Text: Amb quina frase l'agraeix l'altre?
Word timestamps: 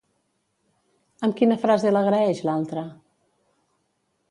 Amb 1.27 1.37
quina 1.41 1.59
frase 1.65 1.93
l'agraeix 1.97 2.43
l'altre? 2.49 2.87